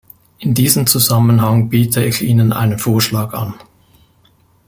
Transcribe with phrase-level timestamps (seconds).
[0.39, 3.53] In diesem Zusammenhang biete ich Ihnen einen Vorschlag an.